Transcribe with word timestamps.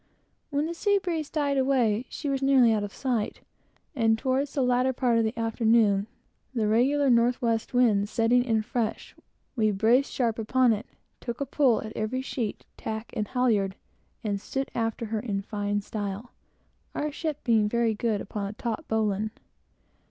When 0.49 0.65
the 0.65 0.73
sea 0.73 0.97
breeze 0.97 1.29
died 1.29 1.59
away, 1.59 2.07
she 2.09 2.27
was 2.27 2.41
nearly 2.41 2.73
out 2.73 2.83
of 2.83 2.91
sight; 2.91 3.41
and, 3.95 4.17
toward 4.17 4.47
the 4.47 4.63
latter 4.63 4.93
part 4.93 5.19
of 5.19 5.23
the 5.23 5.37
afternoon, 5.39 6.07
the 6.55 6.67
regular 6.67 7.07
north 7.11 7.39
west 7.39 7.75
wind 7.75 8.09
set 8.09 8.31
in 8.33 8.63
fresh, 8.63 9.15
we 9.55 9.69
braced 9.69 10.11
sharp 10.11 10.39
upon 10.39 10.73
it, 10.73 10.87
took 11.19 11.39
a 11.39 11.45
pull 11.45 11.83
at 11.83 11.93
every 11.95 12.23
sheet, 12.23 12.65
tack, 12.77 13.11
and 13.15 13.27
halyard, 13.27 13.75
and 14.23 14.41
stood 14.41 14.71
after 14.73 15.05
her, 15.05 15.19
in 15.19 15.43
fine 15.43 15.81
style, 15.81 16.31
our 16.95 17.11
ship 17.11 17.43
being 17.43 17.69
very 17.69 17.93
good 17.93 18.21
upon 18.21 18.47
a 18.47 18.53
tautened 18.53 18.87
bowline. 18.87 19.29